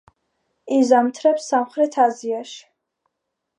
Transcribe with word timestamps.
იზამთრებს 0.77 1.51
სამხრეთ 1.53 2.01
აზიაში. 2.07 2.59